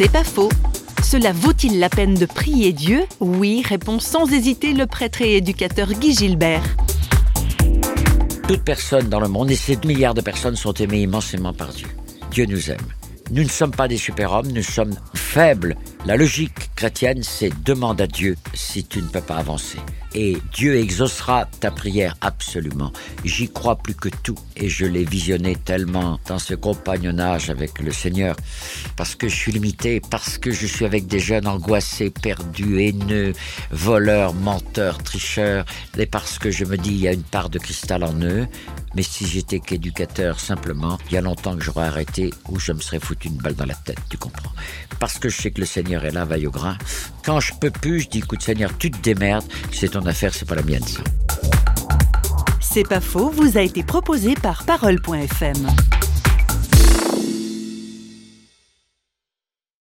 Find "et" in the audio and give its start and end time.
5.22-5.38, 9.50-9.56, 20.14-20.38, 24.56-24.70, 35.98-36.06